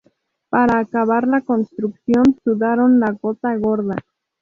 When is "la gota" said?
2.99-3.55